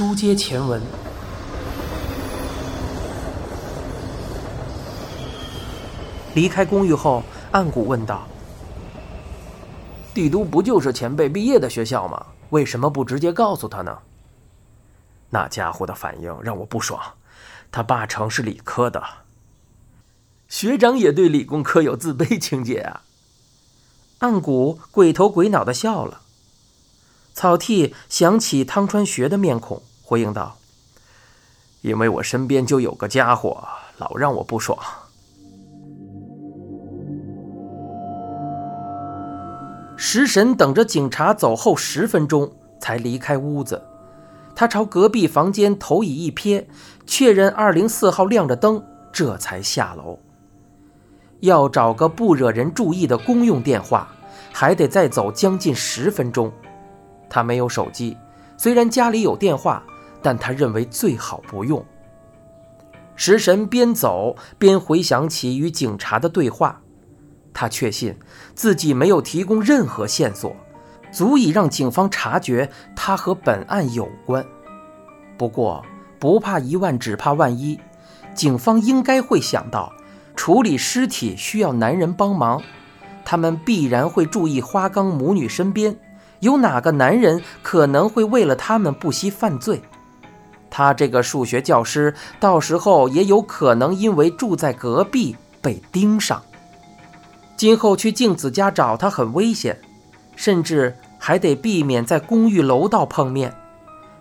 [0.00, 0.80] 书接前文，
[6.32, 8.26] 离开公寓后，岸谷问道
[10.14, 12.24] ：“帝都不就是前辈毕业的学校吗？
[12.48, 13.98] 为什么不直接告诉他呢？”
[15.28, 16.98] 那家伙的反应让我不爽。
[17.70, 19.04] 他八成是理科的。
[20.48, 23.02] 学长也对理工科有自卑情节啊。
[24.20, 26.22] 岸谷鬼头鬼脑的笑了。
[27.34, 30.56] 草剃想起汤川学的面孔，回应道
[31.82, 33.62] ：“因为我身边就有个家伙，
[33.96, 34.76] 老让我不爽。”
[39.96, 42.50] 食神等着警察走后十分钟
[42.80, 43.80] 才离开屋子。
[44.56, 46.64] 他朝隔壁房间投以一瞥，
[47.06, 50.18] 确认二零四号亮着灯，这才下楼。
[51.38, 54.08] 要找个不惹人注意的公用电话，
[54.52, 56.52] 还得再走将近十分钟。
[57.28, 58.16] 他没有手机，
[58.56, 59.84] 虽然家里有电话，
[60.22, 61.84] 但他认为最好不用。
[63.16, 66.80] 食神边走边回想起与警察的对话，
[67.52, 68.16] 他确信
[68.54, 70.54] 自己没有提供任何线索。
[71.12, 74.46] 足以让警方察觉他和本案有关。
[75.36, 75.84] 不过，
[76.20, 77.80] 不怕一万，只怕万一。
[78.32, 79.92] 警方应该会想到，
[80.36, 82.62] 处理尸体需要男人帮忙，
[83.24, 85.98] 他们必然会注意花岗母女身边
[86.38, 89.82] 有哪个男人可能会为了他们不惜犯罪。
[90.70, 96.42] 他这个数学教师，到时候也有可能因为住在隔壁被盯上。
[97.56, 99.78] 今后去静子家找他很危险。
[100.36, 103.54] 甚至还得避免在公寓楼道碰面。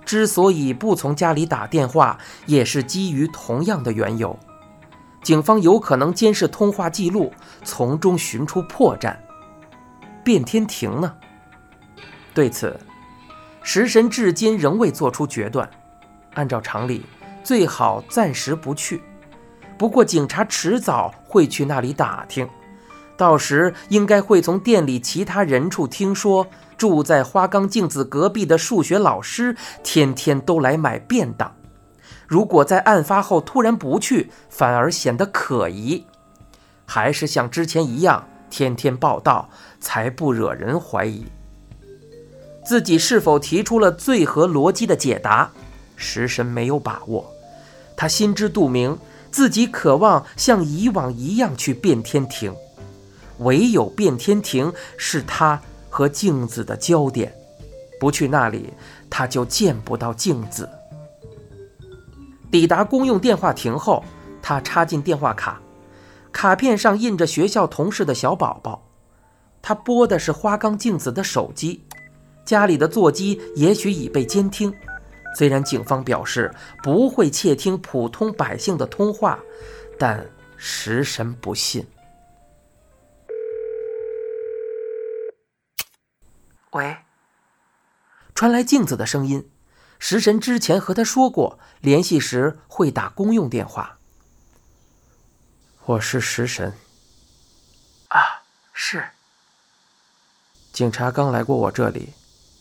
[0.04, 4.38] 之所以不从家里打电话，也是基于同样的缘由。
[5.24, 7.32] 警方有可能监视通话记录，
[7.64, 9.16] 从中寻出破绽。
[10.22, 11.14] 变天庭呢？
[12.34, 12.78] 对此，
[13.64, 15.70] 食神至今仍未做出决断。
[16.40, 17.06] 按照常理，
[17.44, 19.02] 最好暂时不去。
[19.78, 22.48] 不过，警察迟早会去那里打听。
[23.18, 31.54] 到时应该会从店里其他人处听说，住在花岗镜子隔壁的数学老师天天都来买便当。
[32.26, 36.06] 如果在案发后突然不去，反而显得可疑。
[36.86, 39.50] 还是像之前一样天天报道，
[39.82, 41.26] 才不惹人怀疑。
[42.66, 45.52] 自己是否提出了最合逻辑的解答，
[46.00, 47.32] 食神没有把握。
[47.96, 48.98] 他心知肚明，
[49.30, 52.56] 自己渴望像以往一样去变天庭。
[53.40, 57.34] 唯有变天庭是他和镜子的焦点，
[58.00, 58.74] 不去那里，
[59.10, 60.68] 他就见不到镜子。
[62.50, 64.04] 抵达公用电话亭后，
[64.42, 65.62] 他插进电话卡，
[66.32, 68.86] 卡片上印着学校同事的小宝宝。
[69.62, 71.84] 他拨的是花冈镜子的手机，
[72.46, 74.74] 家里的座机也许已被监听。
[75.36, 76.54] 虽然警方表示
[76.84, 79.40] 不会窃听普通百姓的通话，
[79.98, 81.88] 但食神不信。
[86.72, 86.98] 喂，
[88.36, 89.50] 传来镜子的声音。
[89.98, 94.00] 食神之前和他说过，联系时会打公用电话。
[95.86, 96.74] 我是食神。
[98.08, 99.04] 啊，是。
[100.72, 102.14] 警察刚来过我这里，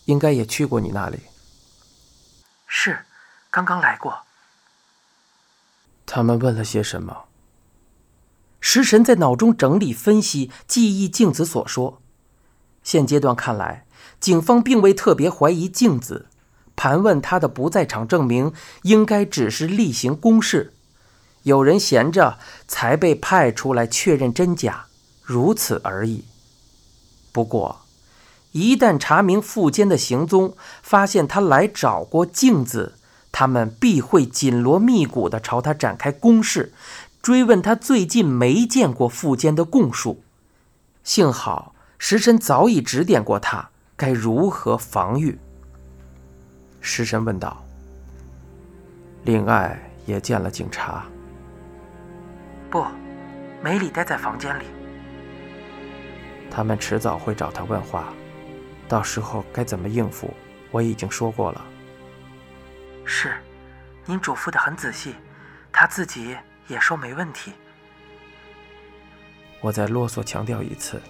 [0.06, 1.20] 应该也去过你那里。
[2.68, 3.04] 是，
[3.50, 4.20] 刚刚来过。
[6.06, 7.24] 他们问了些什么？
[8.60, 12.00] 食神在脑中整理分析，记忆镜子所说。
[12.84, 13.86] 现阶段看来。
[14.20, 16.26] 警方并未特别怀疑镜子，
[16.74, 18.52] 盘问他的不在场证明
[18.82, 20.74] 应该只是例行公事，
[21.44, 24.86] 有人闲着才被派出来确认真假，
[25.22, 26.24] 如此而已。
[27.30, 27.82] 不过，
[28.52, 32.94] 一旦查明富坚的行踪，发现他来找过镜子，
[33.30, 36.72] 他们必会紧锣密鼓地朝他展开攻势，
[37.20, 40.22] 追问他最近没见过富坚的供述。
[41.04, 43.70] 幸好时神早已指点过他。
[43.96, 45.36] 该如何防御？
[46.80, 47.64] 食神问道。
[49.24, 51.04] 令爱也见了警察。
[52.70, 52.84] 不，
[53.60, 54.64] 梅里待在房间里。
[56.48, 58.14] 他们迟早会找他问话，
[58.88, 60.32] 到时候该怎么应付，
[60.70, 61.64] 我已经说过了。
[63.04, 63.36] 是，
[64.04, 65.14] 您嘱咐的很仔细，
[65.70, 66.36] 他自己
[66.66, 67.52] 也说没问题。
[69.60, 71.00] 我再啰嗦强调一次，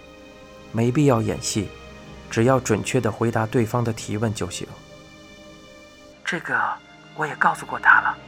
[0.73, 1.69] 没必要演戏。
[2.31, 4.69] 只要准确的回答对方的提问就行。
[6.23, 6.61] 这个
[7.17, 8.19] 我也告诉过他了。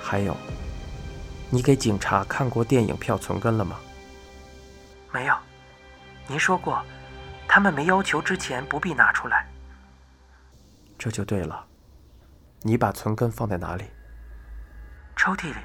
[0.00, 0.34] 还有，
[1.50, 3.78] 你给警察看过电影票存根了吗？
[5.12, 5.34] 没有。
[6.26, 6.82] 您说过，
[7.48, 9.48] 他们没要求之前不必拿出来。
[10.98, 11.64] 这就对了。
[12.60, 13.84] 你把存根放在哪里？
[15.16, 15.56] 抽屉里。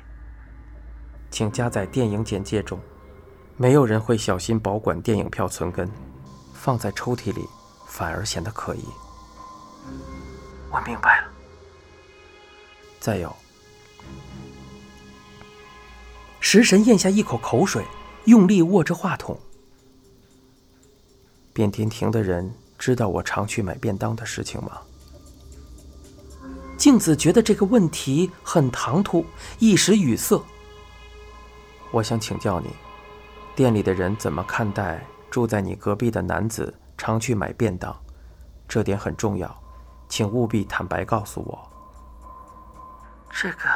[1.30, 2.80] 请加载电影简介中。
[3.58, 5.88] 没有人会小心保管电影票存根，
[6.54, 7.46] 放在抽屉里
[7.88, 8.84] 反而显得可疑。
[10.72, 11.28] 我明白了。
[13.00, 13.36] 再有，
[16.40, 17.86] 食神咽下一口口水，
[18.26, 19.40] 用力握着话筒。
[21.54, 24.82] 便天亭的人知道我常去买便当的事情吗？
[26.76, 29.26] 镜子觉得这个问题很唐突，
[29.60, 30.44] 一时语塞。
[31.92, 32.70] 我想请教你。
[33.56, 37.96] 店里的人怎么看待住在你隔壁的男子常去买便当？
[38.68, 39.56] 这点很重要，
[40.10, 41.72] 请务必坦白告诉我。
[43.30, 43.70] 这个，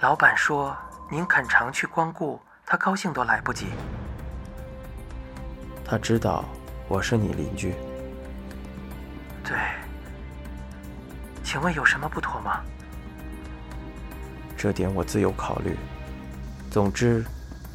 [0.00, 0.76] 老板说
[1.10, 3.66] 您肯常去光顾，他高兴都来不及。
[5.90, 6.44] 他知道
[6.86, 7.74] 我是你邻居。
[9.42, 9.58] 对。
[11.42, 12.60] 请问有什么不妥吗？
[14.56, 15.76] 这点我自有考虑。
[16.70, 17.24] 总之。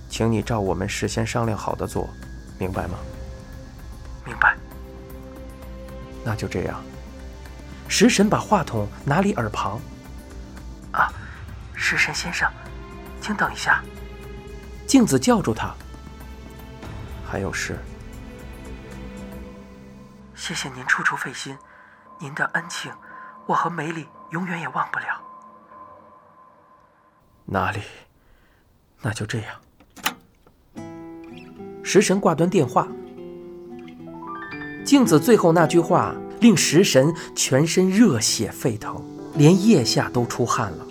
[0.08, 2.08] 请你照我们事先商量好的做，
[2.58, 2.98] 明白吗？
[4.24, 4.56] 明白。
[6.24, 6.82] 那就这样。
[7.90, 9.78] 食神把话筒拿离耳旁。
[10.94, 11.12] 啊，
[11.74, 12.50] 食神先生，
[13.20, 13.84] 请等一下。
[14.88, 15.76] 镜子叫住他。
[17.30, 17.78] 还有事。
[20.48, 21.58] 谢谢您处处费心，
[22.20, 22.92] 您的恩情，
[23.48, 25.20] 我和梅里永远也忘不了。
[27.46, 27.80] 哪里？
[29.02, 29.56] 那就这样。
[31.82, 32.88] 食神挂断电话，
[34.86, 39.04] 镜子最后那句话令食神全身热血沸腾，
[39.34, 40.86] 连腋下都出汗了，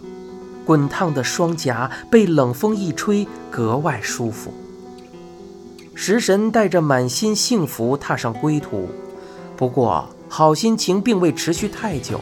[0.67, 4.53] 滚烫的双颊被冷风一吹，格外舒服。
[5.95, 8.91] 食神带着满心幸福踏上归途，
[9.57, 12.21] 不过好心情并未持续太久，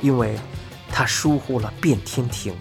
[0.00, 0.38] 因为
[0.90, 2.54] 他疏忽了卞天庭。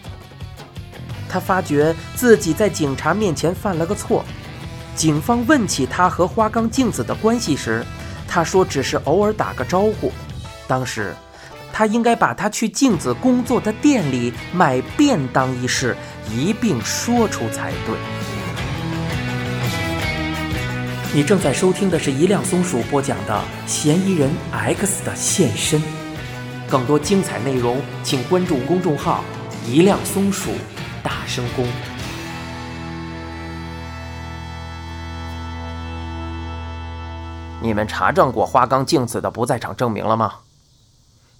[1.29, 4.23] 他发觉自己在警察面前犯了个错。
[4.93, 7.85] 警方问起他和花冈镜子的关系时，
[8.27, 10.11] 他说只是偶尔打个招呼。
[10.67, 11.15] 当时，
[11.71, 15.95] 他应该把他去镜子工作的店里买便当一事
[16.29, 18.30] 一并说出才对。
[21.13, 25.81] 你正在收听的是一辆松鼠播讲的《嫌疑人 X 的现身》，
[26.69, 29.21] 更多精彩内容请关注公众号
[29.67, 30.51] “一辆松鼠
[31.03, 31.67] 大声公”。
[37.61, 40.35] 你们查证过花冈镜子的不在场证明了吗？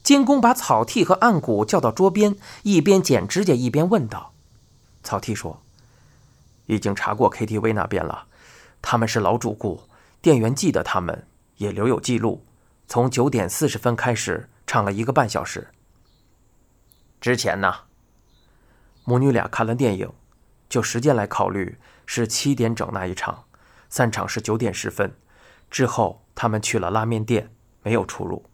[0.04, 4.34] 监工把草剃和暗谷叫到桌边，一边剪指甲一边问道
[5.02, 5.62] ：“草剃说，
[6.66, 8.26] 已经查过 KTV 那边了，
[8.82, 9.82] 他们是老主顾，
[10.22, 12.46] 店员记得他们，也留有记录，
[12.88, 15.70] 从九点四十分开始唱了一个半小时。
[17.20, 17.74] 之前呢？
[19.04, 20.12] 母女俩看了电影，
[20.70, 23.46] 就时间来考虑，是七点整那一场，
[23.90, 25.14] 散场是九点十分。”
[25.70, 27.52] 之后，他们去了拉面店，
[27.82, 28.46] 没有出入。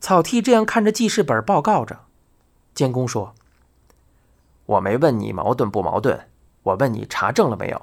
[0.00, 2.00] 草剃这样看着记事本报告着。
[2.74, 3.34] 监工说
[4.66, 6.28] ：“我没问你矛盾不矛盾，
[6.62, 7.82] 我问你查证了没有。”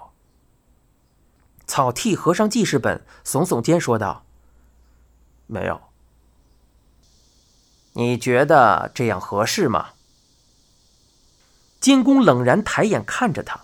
[1.68, 4.26] 草剃合上记事本，耸耸肩说道
[5.46, 5.82] ：“没有。”
[7.94, 9.90] 你觉得这样合适吗？
[11.80, 13.62] 监工冷然抬眼看着他。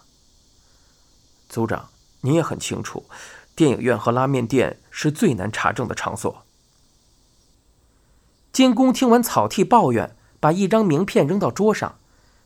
[1.50, 1.89] 组长，
[2.22, 3.05] 你也很清楚。
[3.55, 6.43] 电影院和拉面店是最难查证的场所。
[8.51, 11.98] 监工听完草剃抱怨，把一张名片扔到桌上，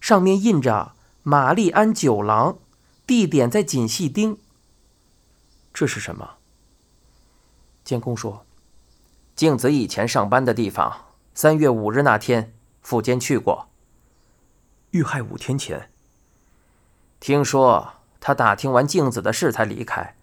[0.01, 2.57] 上面印着“玛丽安酒廊”，
[3.07, 4.37] 地点在锦细町。
[5.79, 6.27] 这是什么？
[7.83, 8.47] 监工说
[9.37, 11.05] ：“镜子以前上班的地方，
[11.35, 13.69] 三月五日那天，富坚去过。
[14.89, 15.91] 遇害五天前。
[17.19, 20.15] 听说他打听完镜子的事才离开。”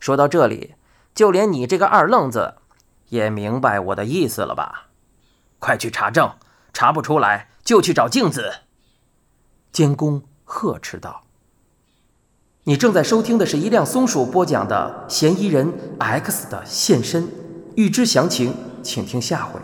[0.00, 0.76] 说到这里，
[1.14, 2.54] 就连你这个二愣子，
[3.10, 4.88] 也明白我的意思了吧？
[5.58, 6.38] 快去查证，
[6.72, 8.60] 查不出来就去找镜子。
[9.70, 11.24] 监工呵斥道
[12.64, 17.26] ：“你正在收听的是一辆松鼠播讲的嫌疑人 X 的现身，
[17.74, 18.54] 预知详情，
[18.84, 19.58] 请听下回。”